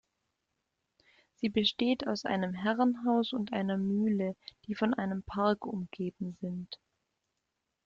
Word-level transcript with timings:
Sie 1.35 1.49
besteht 1.49 2.07
aus 2.07 2.25
einem 2.25 2.53
Herrenhaus 2.55 3.33
und 3.33 3.53
einer 3.53 3.77
Mühle, 3.77 4.35
die 4.65 4.73
von 4.73 4.95
einem 4.95 5.21
Park 5.21 5.63
umgeben 5.67 6.35
sind. 6.41 6.79